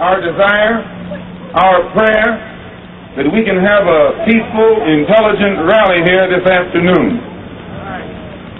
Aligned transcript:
our 0.00 0.16
desire, 0.24 0.80
our 1.60 1.92
prayer, 1.92 2.30
that 3.20 3.28
we 3.28 3.44
can 3.44 3.60
have 3.60 3.84
a 3.84 4.24
peaceful, 4.24 4.72
intelligent 4.88 5.60
rally 5.68 6.00
here 6.08 6.24
this 6.24 6.46
afternoon. 6.48 7.20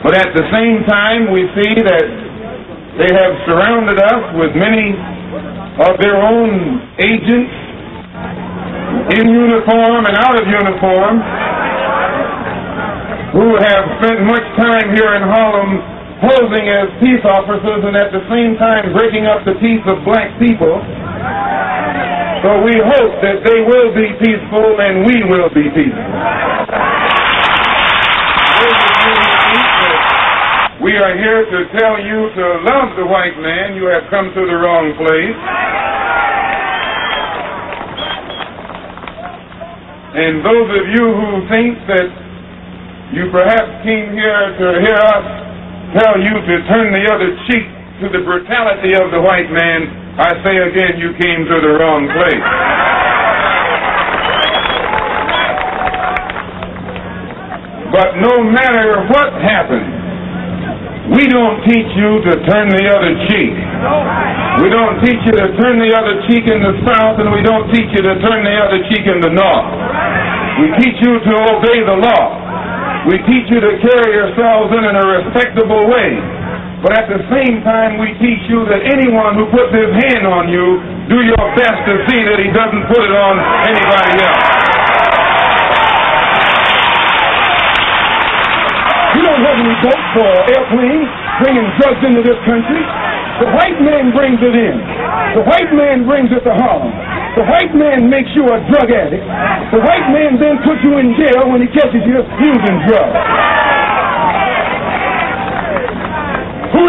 But 0.04 0.20
at 0.20 0.36
the 0.36 0.44
same 0.52 0.84
time, 0.84 1.32
we 1.32 1.48
see 1.56 1.80
that 1.80 2.06
they 3.00 3.08
have 3.08 3.32
surrounded 3.48 3.96
us 3.96 4.22
with 4.36 4.52
many 4.52 4.92
of 5.80 5.96
their 6.04 6.20
own 6.20 6.84
agents 7.00 7.52
in 9.16 9.24
uniform 9.32 10.04
and 10.04 10.16
out 10.20 10.36
of 10.36 10.44
uniform 10.44 11.14
who 13.32 13.56
have 13.64 13.84
spent 14.02 14.28
much 14.28 14.44
time 14.60 14.92
here 14.92 15.16
in 15.16 15.24
Harlem 15.24 15.80
posing 16.20 16.68
as 16.68 16.92
peace 17.00 17.24
officers 17.24 17.80
and 17.80 17.96
at 17.96 18.12
the 18.12 18.20
same 18.28 18.60
time 18.60 18.92
breaking 18.92 19.24
up 19.24 19.40
the 19.48 19.56
peace 19.62 19.80
of 19.88 20.04
black 20.04 20.36
people. 20.36 20.76
So 22.40 22.64
we 22.64 22.76
hope 22.80 23.20
that 23.20 23.44
they 23.44 23.60
will 23.60 23.92
be 23.92 24.08
peaceful 24.16 24.80
and 24.80 25.04
we 25.04 25.22
will 25.28 25.52
be 25.52 25.68
peaceful. 25.76 26.10
We 30.80 30.96
are 30.96 31.12
here 31.12 31.44
to 31.44 31.58
tell 31.76 32.00
you 32.00 32.32
to 32.32 32.44
love 32.64 32.96
the 32.96 33.04
white 33.04 33.36
man. 33.36 33.76
You 33.76 33.92
have 33.92 34.08
come 34.08 34.32
to 34.32 34.42
the 34.48 34.56
wrong 34.56 34.96
place. 34.96 35.36
And 40.16 40.40
those 40.40 40.68
of 40.72 40.84
you 40.88 41.04
who 41.12 41.30
think 41.52 41.76
that 41.86 42.08
you 43.12 43.28
perhaps 43.28 43.84
came 43.84 44.16
here 44.16 44.56
to 44.56 44.66
hear 44.80 44.96
us 44.96 45.26
tell 46.00 46.16
you 46.16 46.32
to 46.32 46.54
turn 46.66 46.96
the 46.96 47.04
other 47.12 47.30
cheek 47.50 47.66
to 48.00 48.08
the 48.08 48.24
brutality 48.24 48.96
of 48.96 49.12
the 49.12 49.20
white 49.20 49.52
man, 49.52 49.99
I 50.18 50.34
say 50.42 50.54
again, 50.58 50.98
you 50.98 51.14
came 51.22 51.46
to 51.46 51.56
the 51.62 51.72
wrong 51.78 52.10
place. 52.10 52.46
But 57.94 58.18
no 58.22 58.42
matter 58.46 59.06
what 59.10 59.34
happens, 59.42 59.90
we 61.14 61.26
don't 61.26 61.58
teach 61.66 61.90
you 61.98 62.22
to 62.22 62.32
turn 62.46 62.70
the 62.70 62.86
other 62.86 63.14
cheek. 63.26 63.54
We 64.62 64.68
don't 64.70 65.02
teach 65.02 65.18
you 65.26 65.34
to 65.42 65.48
turn 65.58 65.82
the 65.82 65.90
other 65.98 66.22
cheek 66.30 66.46
in 66.46 66.62
the 66.62 66.74
south, 66.86 67.18
and 67.18 67.34
we 67.34 67.42
don't 67.42 67.66
teach 67.74 67.90
you 67.90 68.02
to 68.02 68.14
turn 68.22 68.46
the 68.46 68.56
other 68.62 68.78
cheek 68.90 69.06
in 69.10 69.18
the 69.18 69.32
north. 69.34 69.68
We 70.62 70.66
teach 70.78 70.98
you 71.02 71.18
to 71.18 71.34
obey 71.54 71.82
the 71.82 71.98
law. 71.98 72.24
We 73.10 73.18
teach 73.26 73.50
you 73.50 73.58
to 73.58 73.72
carry 73.82 74.10
yourselves 74.14 74.70
in, 74.70 74.82
in 74.86 74.94
a 74.94 75.06
respectable 75.22 75.90
way. 75.90 76.39
But 76.80 76.96
at 76.96 77.12
the 77.12 77.20
same 77.28 77.60
time, 77.60 78.00
we 78.00 78.16
teach 78.16 78.40
you 78.48 78.64
that 78.72 78.80
anyone 78.80 79.36
who 79.36 79.44
puts 79.52 79.68
his 79.68 79.92
hand 80.00 80.24
on 80.24 80.48
you, 80.48 80.80
do 81.12 81.20
your 81.20 81.44
best 81.52 81.76
to 81.84 81.94
see 82.08 82.24
that 82.24 82.40
he 82.40 82.48
doesn't 82.56 82.88
put 82.88 83.04
it 83.04 83.12
on 83.12 83.36
anybody 83.68 84.12
else. 84.16 84.46
You 89.12 89.22
don't 89.28 89.44
have 89.44 89.58
any 89.60 89.76
boats 89.84 90.06
for 90.16 90.30
airplanes 90.56 91.08
bringing 91.44 91.68
drugs 91.76 92.00
into 92.00 92.24
this 92.24 92.40
country. 92.48 92.80
The 93.44 93.48
white 93.52 93.76
man 93.84 94.16
brings 94.16 94.40
it 94.40 94.56
in. 94.56 94.76
The 95.36 95.44
white 95.44 95.72
man 95.76 96.08
brings 96.08 96.32
it 96.32 96.40
to 96.48 96.52
Harlem. 96.64 96.92
The 97.36 97.44
white 97.44 97.76
man 97.76 98.08
makes 98.08 98.32
you 98.32 98.48
a 98.48 98.56
drug 98.72 98.88
addict. 98.88 99.24
The 99.76 99.80
white 99.84 100.08
man 100.16 100.40
then 100.40 100.64
puts 100.64 100.80
you 100.80 100.96
in 100.96 101.12
jail 101.20 101.44
when 101.52 101.60
he 101.60 101.68
catches 101.76 102.00
you 102.08 102.24
using 102.24 102.76
drugs. 102.88 103.20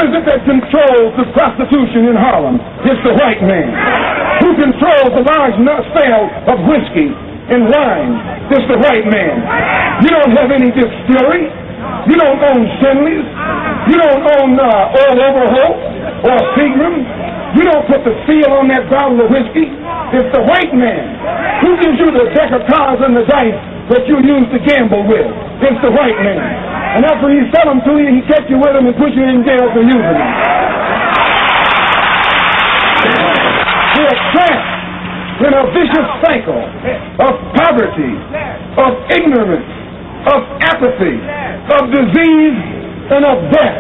Is 0.02 0.09
it 0.17 0.25
that 0.25 0.41
controls 0.49 1.13
the 1.13 1.30
prostitution 1.30 2.09
in 2.09 2.17
Harlem? 2.17 2.57
It's 2.89 2.97
the 3.05 3.13
white 3.21 3.38
man. 3.45 3.69
Who 4.41 4.58
controls 4.58 5.13
the 5.13 5.21
large 5.21 5.53
sale 5.93 6.25
of 6.49 6.58
whiskey 6.66 7.13
and 7.53 7.69
wine? 7.69 8.11
It's 8.49 8.66
the 8.66 8.81
white 8.81 9.05
man. 9.05 9.45
You 10.02 10.09
don't 10.09 10.33
have 10.41 10.49
any 10.49 10.73
distillery. 10.73 11.53
You 12.09 12.17
don't 12.17 12.42
own 12.42 12.61
Schenley's. 12.81 13.27
You 13.93 13.98
don't 14.02 14.26
own 14.26 14.49
uh, 14.58 14.99
Old 15.05 15.17
Overholt 15.21 15.77
or 16.26 16.37
Seagram. 16.58 17.05
You 17.53 17.64
don't 17.70 17.86
put 17.86 18.02
the 18.02 18.17
seal 18.26 18.49
on 18.58 18.73
that 18.73 18.89
bottle 18.89 19.21
of 19.21 19.30
whiskey. 19.30 19.70
It's 20.17 20.31
the 20.33 20.42
white 20.49 20.73
man 20.73 21.14
who 21.61 21.77
gives 21.77 22.02
you 22.02 22.09
the 22.09 22.26
deck 22.33 22.49
of 22.58 22.65
cards 22.65 23.05
and 23.05 23.14
the 23.14 23.26
dice 23.30 23.59
that 23.93 24.09
you 24.09 24.17
use 24.17 24.49
to 24.49 24.59
gamble 24.65 25.05
with. 25.05 25.30
It's 25.61 25.77
the 25.86 25.93
white 25.93 26.17
man. 26.26 26.70
And 26.91 27.05
after 27.07 27.27
he 27.31 27.39
sell 27.55 27.71
them 27.71 27.79
to 27.87 27.91
you, 28.03 28.07
he 28.19 28.21
catch 28.27 28.43
you 28.52 28.59
with 28.59 28.73
them 28.75 28.85
and 28.87 28.95
put 28.99 29.15
you 29.15 29.23
in 29.23 29.43
jail 29.47 29.63
for 29.71 29.79
using 29.79 30.02
them. 30.03 30.31
You're 33.95 34.17
trapped 34.35 34.69
in 35.47 35.52
a 35.55 35.63
vicious 35.71 36.07
cycle 36.21 36.61
of 37.23 37.33
poverty, 37.55 38.11
of 38.75 38.91
ignorance, 39.07 39.67
of 40.35 40.39
apathy, 40.67 41.15
of 41.71 41.81
disease, 41.95 42.59
and 43.11 43.23
of 43.23 43.37
death. 43.55 43.77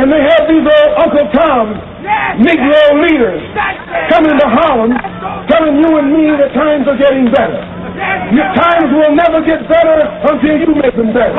And 0.00 0.08
they 0.10 0.22
have 0.24 0.48
these 0.48 0.64
old 0.64 0.92
Uncle 0.96 1.26
Toms 1.36 1.76
Negro 2.40 2.82
leaders 3.04 3.42
coming 4.08 4.32
to 4.32 4.46
Harlem 4.48 4.92
telling 5.46 5.76
you 5.76 5.90
and 5.98 6.08
me 6.08 6.24
that 6.40 6.50
times 6.56 6.88
are 6.88 6.96
getting 6.96 7.28
better. 7.30 7.60
Your 8.32 8.48
times 8.56 8.88
will 8.96 9.14
never 9.14 9.44
get 9.44 9.68
better 9.68 9.98
until 10.24 10.56
you 10.56 10.74
make 10.80 10.96
them 10.96 11.12
better. 11.12 11.36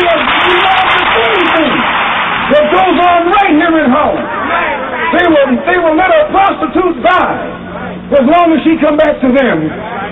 We 0.00 0.06
have 0.08 0.24
same 1.12 1.90
that 2.50 2.66
goes 2.72 2.98
on 2.98 3.20
right 3.30 3.52
here 3.52 3.76
in 3.78 3.88
Harlem. 3.92 4.26
They 5.12 5.26
will, 5.28 5.50
they 5.70 5.78
will 5.78 5.94
let 5.94 6.10
a 6.10 6.22
prostitute 6.32 6.98
die 7.04 7.36
as 8.10 8.24
long 8.26 8.48
as 8.56 8.60
she 8.66 8.74
come 8.82 8.96
back 8.98 9.20
to 9.22 9.28
them 9.30 9.58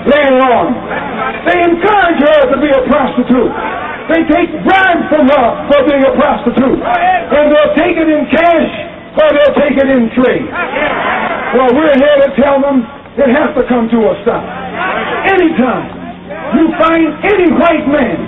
later 0.07 0.37
on. 0.39 0.71
They 1.43 1.57
encourage 1.67 2.19
her 2.21 2.39
to 2.53 2.57
be 2.61 2.69
a 2.71 2.81
prostitute. 2.87 3.51
They 4.13 4.21
take 4.29 4.49
bribes 4.63 5.05
from 5.11 5.27
her 5.27 5.47
for 5.67 5.79
being 5.89 6.05
a 6.05 6.13
prostitute. 6.15 6.79
And 6.79 7.45
they'll 7.51 7.75
take 7.75 7.97
it 7.99 8.07
in 8.07 8.23
cash 8.31 8.71
or 9.19 9.27
they'll 9.35 9.57
take 9.59 9.75
it 9.75 9.89
in 9.89 10.07
trade. 10.15 10.47
Well, 11.59 11.75
we're 11.75 11.97
here 11.97 12.17
to 12.23 12.29
tell 12.39 12.61
them 12.61 12.87
it 13.19 13.29
has 13.35 13.51
to 13.57 13.63
come 13.67 13.89
to 13.91 13.99
a 13.99 14.13
stop. 14.23 14.43
Anytime 15.27 15.91
you 16.55 16.71
find 16.79 17.03
any 17.25 17.51
white 17.51 17.85
man 17.89 18.18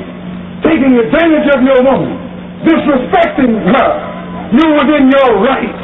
taking 0.71 0.95
advantage 0.95 1.47
of 1.51 1.59
your 1.67 1.83
woman, 1.83 2.15
disrespecting 2.63 3.59
her, 3.75 3.89
you're 4.55 4.71
within 4.79 5.11
your 5.11 5.43
right 5.43 5.75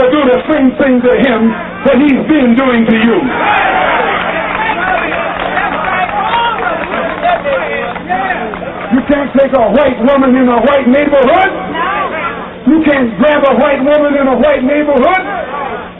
to 0.00 0.02
do 0.08 0.20
the 0.32 0.38
same 0.48 0.72
thing 0.80 0.96
to 1.04 1.12
him 1.20 1.52
that 1.84 2.00
he's 2.00 2.24
been 2.24 2.56
doing 2.56 2.88
to 2.88 2.96
you. 3.04 3.18
You 8.96 9.00
can't 9.12 9.28
take 9.36 9.52
a 9.52 9.66
white 9.76 10.00
woman 10.00 10.32
in 10.32 10.48
a 10.48 10.58
white 10.64 10.88
neighborhood. 10.88 11.52
You 12.64 12.80
can't 12.80 13.12
grab 13.20 13.44
a 13.44 13.54
white 13.60 13.84
woman 13.84 14.12
in 14.16 14.24
a 14.24 14.36
white 14.40 14.64
neighborhood. 14.64 15.24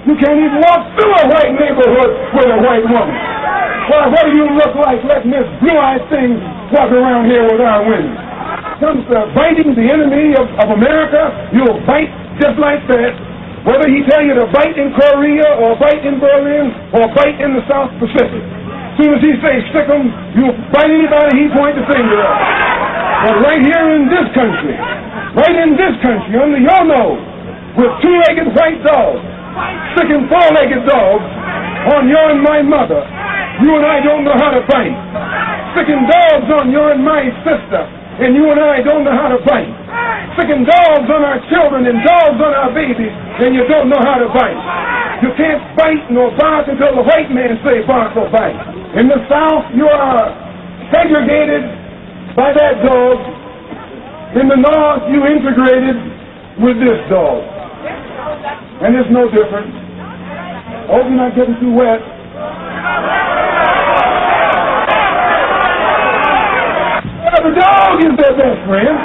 You 0.09 0.17
can't 0.17 0.41
even 0.41 0.65
walk 0.65 0.81
through 0.97 1.12
a 1.12 1.25
white 1.29 1.53
neighborhood 1.61 2.11
with 2.33 2.49
a 2.49 2.59
white 2.65 2.89
woman. 2.89 3.44
Why, 3.94 4.10
what 4.10 4.27
do 4.27 4.34
you 4.34 4.50
look 4.59 4.75
like 4.75 5.06
letting 5.06 5.31
this 5.31 5.47
blue-eyed 5.62 6.03
thing 6.10 6.34
walk 6.75 6.91
around 6.91 7.31
here 7.31 7.47
with 7.47 7.62
our 7.62 7.87
women? 7.87 8.10
Comes 8.82 9.06
to 9.06 9.31
biting 9.38 9.71
the 9.71 9.87
enemy 9.87 10.34
of, 10.34 10.50
of 10.59 10.75
America, 10.75 11.31
you'll 11.55 11.78
bite 11.87 12.10
just 12.43 12.59
like 12.59 12.82
that. 12.91 13.15
Whether 13.62 13.87
he 13.87 14.03
tell 14.10 14.19
you 14.19 14.34
to 14.34 14.50
bite 14.50 14.75
in 14.75 14.91
Korea 14.99 15.47
or 15.62 15.78
bite 15.78 16.03
in 16.03 16.19
Berlin 16.19 16.75
or 16.91 17.06
bite 17.15 17.38
in 17.38 17.55
the 17.55 17.62
South 17.71 17.94
Pacific. 18.03 18.43
As 18.43 18.99
soon 18.99 19.15
as 19.15 19.22
he 19.22 19.32
says 19.38 19.62
stick 19.71 19.87
'em, 19.87 20.11
you'll 20.34 20.59
bite 20.75 20.91
anybody 20.91 21.31
he 21.38 21.47
point 21.55 21.78
the 21.78 21.87
finger 21.87 22.19
at. 22.19 23.31
But 23.31 23.47
right 23.47 23.62
here 23.62 23.94
in 23.94 24.11
this 24.11 24.26
country, 24.34 24.75
right 25.38 25.55
in 25.55 25.78
this 25.78 25.94
country, 26.03 26.34
under 26.34 26.59
your 26.59 26.82
nose, 26.82 27.22
with 27.78 27.94
two-legged 28.03 28.59
white 28.59 28.82
dogs, 28.82 29.22
sticking 29.94 30.26
four-legged 30.26 30.82
dogs 30.82 31.26
on 31.94 32.11
your 32.11 32.26
and 32.35 32.43
my 32.43 32.58
mother, 32.61 33.06
you 33.62 33.71
and 33.77 33.87
I 33.87 34.03
don't 34.03 34.25
know 34.27 34.35
how 34.35 34.51
to 34.51 34.62
bite. 34.67 34.97
Sticking 35.77 36.03
dogs 36.11 36.49
on 36.51 36.75
your 36.75 36.91
and 36.91 37.03
my 37.06 37.23
sister, 37.47 37.83
and 38.19 38.35
you 38.35 38.51
and 38.51 38.59
I 38.59 38.83
don't 38.83 39.06
know 39.06 39.15
how 39.15 39.31
to 39.31 39.39
bite. 39.47 39.71
Sticking 40.35 40.67
dogs 40.67 41.06
on 41.06 41.23
our 41.23 41.39
children 41.51 41.87
and 41.87 42.03
dogs 42.03 42.39
on 42.43 42.53
our 42.55 42.71
babies, 42.75 43.15
and 43.39 43.55
you 43.55 43.62
don't 43.71 43.87
know 43.87 44.03
how 44.03 44.19
to 44.19 44.27
bite. 44.35 44.59
You 45.23 45.31
can't 45.39 45.62
bite 45.79 46.11
nor 46.11 46.35
bark 46.35 46.67
until 46.67 46.99
the 46.99 47.06
white 47.06 47.31
man 47.31 47.55
say 47.62 47.87
bark 47.87 48.17
or 48.19 48.27
bite. 48.35 48.59
In 48.99 49.06
the 49.06 49.23
South, 49.31 49.71
you 49.75 49.87
are 49.87 50.27
segregated 50.91 51.62
by 52.35 52.50
that 52.50 52.83
dog. 52.83 53.19
In 54.35 54.50
the 54.50 54.59
North, 54.59 55.07
you 55.15 55.23
integrated 55.23 55.95
with 56.59 56.79
this 56.83 56.99
dog. 57.07 57.43
And 58.83 58.99
it's 58.99 59.11
no 59.15 59.31
different. 59.31 59.71
Hope 60.91 61.07
you're 61.07 61.19
not 61.19 61.35
getting 61.39 61.55
too 61.62 61.73
wet. 61.73 62.13
The 67.44 67.52
dog 67.61 68.00
is 68.00 68.12
their 68.17 68.35
best 68.41 68.58
friend. 68.64 68.96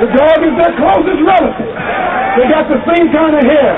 The 0.00 0.08
dog 0.16 0.38
is 0.40 0.54
their 0.56 0.72
closest 0.80 1.20
relative. 1.20 1.72
They 2.40 2.46
got 2.48 2.64
the 2.72 2.80
same 2.88 3.12
kind 3.12 3.36
of 3.36 3.44
hair. 3.44 3.74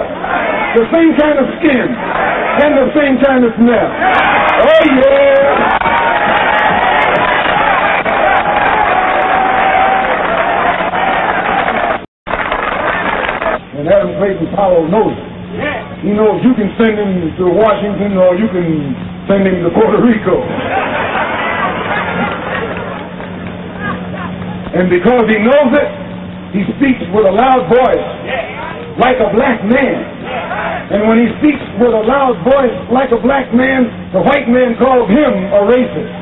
the 0.79 0.87
same 0.94 1.11
kind 1.19 1.38
of 1.41 1.47
skin, 1.58 1.88
and 1.88 2.70
the 2.76 2.88
same 2.94 3.17
kind 3.25 3.43
of 3.44 3.50
smell. 3.58 3.88
Oh, 4.62 4.85
yeah. 4.94 6.67
And 13.76 13.88
Adam 13.88 14.17
Clayton 14.17 14.49
Powell 14.56 14.88
knows 14.88 15.12
it. 15.12 15.37
He 16.05 16.12
knows 16.12 16.41
you 16.44 16.52
can 16.55 16.69
send 16.76 16.97
him 16.97 17.32
to 17.41 17.44
Washington 17.49 18.17
or 18.20 18.37
you 18.37 18.49
can 18.52 18.69
send 19.29 19.49
him 19.49 19.64
to 19.64 19.70
Puerto 19.73 20.00
Rico. 20.00 20.41
And 24.76 24.93
because 24.93 25.25
he 25.32 25.40
knows 25.40 25.73
it, 25.73 25.88
he 26.52 26.61
speaks 26.76 27.00
with 27.08 27.25
a 27.25 27.32
loud 27.32 27.64
voice 27.64 28.06
like 29.00 29.17
a 29.25 29.32
black 29.32 29.64
man. 29.64 30.05
And 30.93 31.08
when 31.08 31.17
he 31.17 31.32
speaks 31.40 31.64
with 31.81 31.96
a 31.96 32.05
loud 32.05 32.37
voice 32.44 32.76
like 32.93 33.08
a 33.08 33.17
black 33.17 33.49
man, 33.56 33.88
the 34.12 34.20
white 34.20 34.44
man 34.52 34.76
calls 34.76 35.08
him 35.08 35.32
a 35.49 35.64
racist. 35.64 36.12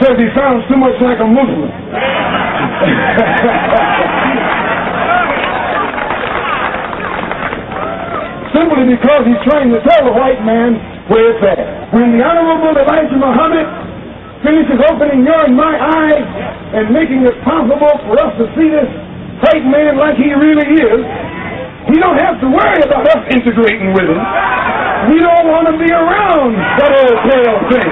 Says 0.00 0.16
he 0.16 0.24
sounds 0.32 0.64
too 0.72 0.80
much 0.80 0.96
like 1.04 1.20
a 1.20 1.28
Muslim. 1.28 1.68
Simply 8.56 8.88
because 8.88 9.28
he's 9.28 9.42
trying 9.44 9.68
to 9.68 9.84
tell 9.84 10.08
the 10.08 10.16
white 10.16 10.40
man 10.48 10.80
where 11.12 11.28
it's 11.28 11.44
at. 11.44 11.92
When 11.92 12.16
the 12.16 12.24
Honorable 12.24 12.72
Elijah 12.72 13.20
Muhammad 13.20 13.85
finishes 14.44 14.80
opening 14.90 15.24
your 15.24 15.40
and 15.44 15.56
my 15.56 15.74
eyes 15.76 16.26
and 16.76 16.92
making 16.92 17.24
it 17.24 17.36
possible 17.44 17.92
for 18.08 18.14
us 18.20 18.32
to 18.40 18.44
see 18.56 18.68
this 18.68 18.90
white 19.44 19.64
man 19.68 19.96
like 19.96 20.16
he 20.16 20.32
really 20.32 20.68
is, 20.76 21.00
he 21.92 21.96
don't 22.02 22.18
have 22.18 22.40
to 22.42 22.48
worry 22.50 22.80
about 22.82 23.06
us 23.06 23.22
integrating 23.30 23.94
with 23.94 24.08
him. 24.10 24.20
We 25.12 25.22
don't 25.22 25.46
want 25.46 25.70
to 25.70 25.74
be 25.78 25.86
around 25.92 26.56
that 26.56 26.90
old 26.90 27.18
pale 27.30 27.58
thing. 27.70 27.90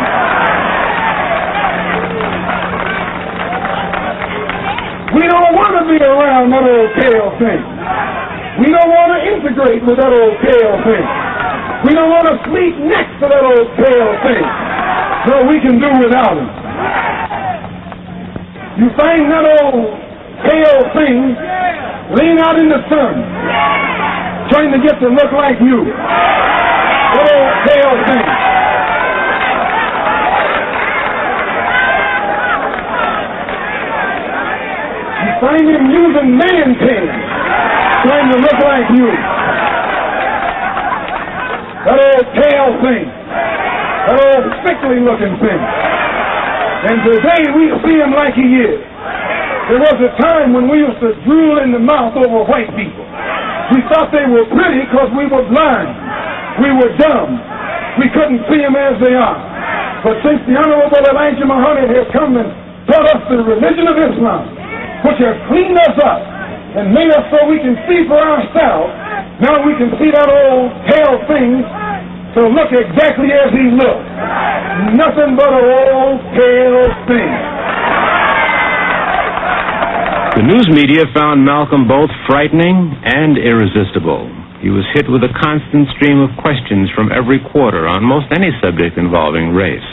We 5.15 5.23
don't 5.31 5.55
want 5.55 5.73
to 5.79 5.85
be 5.87 5.99
around 6.03 6.51
that 6.51 6.65
old 6.67 6.91
pale 6.99 7.31
thing. 7.39 7.63
We 8.59 8.67
don't 8.67 8.91
want 8.91 9.11
to 9.15 9.21
integrate 9.31 9.83
with 9.87 9.99
that 10.03 10.11
old 10.11 10.37
pale 10.43 10.75
thing. 10.83 11.05
We 11.87 11.95
don't 11.95 12.11
want 12.11 12.27
to 12.33 12.35
sleep 12.51 12.75
next 12.83 13.15
to 13.23 13.31
that 13.31 13.45
old 13.47 13.69
pale 13.79 14.13
thing. 14.27 14.64
So 15.27 15.47
we 15.49 15.57
can 15.61 15.81
do 15.81 15.89
without 16.05 16.37
him. 16.37 16.49
You 18.77 18.91
find 18.99 19.31
that 19.33 19.47
old 19.63 19.89
pale 20.45 20.83
thing 20.93 21.33
laying 22.13 22.39
out 22.41 22.59
in 22.59 22.69
the 22.69 22.83
sun, 22.93 23.15
trying 24.51 24.73
to 24.73 24.79
get 24.85 25.01
to 25.01 25.09
look 25.09 25.33
like 25.33 25.57
you. 25.61 25.85
That 25.89 27.25
old 27.25 27.55
pale 27.65 27.97
thing. 28.05 28.27
You 35.25 35.33
find 35.41 35.65
him 35.71 35.85
using 35.89 36.37
man 36.37 36.69
pain, 36.85 37.09
trying 38.05 38.29
to 38.29 38.39
look 38.45 38.59
like 38.61 38.89
you. 38.93 39.09
That 41.87 41.99
old 42.13 42.27
pale 42.37 42.83
thing. 42.83 43.14
That 44.05 44.21
old 44.21 44.45
sickly 44.69 45.01
looking 45.01 45.33
thing. 45.41 45.61
And 46.85 47.01
today 47.09 47.43
we 47.57 47.73
see 47.89 47.97
him 47.97 48.13
like 48.13 48.37
he 48.37 48.45
is. 48.61 48.77
There 49.73 49.81
was 49.81 49.97
a 49.97 50.13
time 50.21 50.53
when 50.53 50.69
we 50.69 50.85
used 50.85 51.01
to 51.01 51.17
drool 51.25 51.65
in 51.65 51.73
the 51.73 51.81
mouth 51.81 52.13
over 52.13 52.45
white 52.45 52.69
people. 52.77 53.01
We 53.73 53.81
thought 53.89 54.13
they 54.13 54.29
were 54.29 54.45
pretty 54.53 54.85
because 54.85 55.09
we 55.17 55.25
were 55.25 55.49
blind. 55.49 55.89
We 56.61 56.69
were 56.77 56.93
dumb. 57.01 57.41
We 57.97 58.13
couldn't 58.13 58.45
see 58.53 58.61
them 58.61 58.77
as 58.77 59.01
they 59.01 59.17
are. 59.17 59.41
But 60.05 60.21
since 60.21 60.45
the 60.45 60.53
Honorable 60.53 61.01
Elijah 61.01 61.49
Muhammad 61.49 61.89
has 61.97 62.05
come 62.13 62.37
and 62.37 62.53
taught 62.85 63.09
us 63.09 63.25
the 63.33 63.41
religion 63.41 63.89
of 63.89 63.97
Islam, 63.97 64.45
which 65.09 65.17
has 65.25 65.33
cleaned 65.49 65.81
us 65.81 65.97
up 66.05 66.21
and 66.77 66.93
made 66.93 67.09
us 67.09 67.25
so 67.33 67.49
we 67.49 67.57
can 67.57 67.73
see 67.89 68.05
for 68.05 68.21
ourselves, 68.21 68.93
now 69.41 69.65
we 69.65 69.73
can 69.81 69.97
see 69.97 70.13
that 70.13 70.29
old 70.29 70.69
pale 70.93 71.17
thing 71.25 71.65
to 72.35 72.43
look 72.51 72.71
exactly 72.75 73.31
as 73.31 73.51
he 73.55 73.71
looked. 73.71 74.11
Nothing 74.99 75.39
but 75.39 75.51
an 75.55 75.67
old 75.71 76.19
pale 76.35 76.87
thing. 77.07 77.33
The 80.35 80.43
news 80.43 80.67
media 80.67 81.07
found 81.15 81.45
Malcolm 81.47 81.87
both 81.87 82.11
frightening 82.27 82.91
and 83.07 83.39
irresistible. 83.39 84.27
He 84.59 84.67
was 84.67 84.83
hit 84.91 85.07
with 85.07 85.23
a 85.23 85.31
constant 85.39 85.87
stream 85.95 86.19
of 86.19 86.35
questions 86.43 86.91
from 86.91 87.13
every 87.15 87.39
quarter 87.53 87.87
on 87.87 88.03
most 88.03 88.27
any 88.35 88.51
subject 88.59 88.99
involving 88.99 89.55
race. 89.55 89.87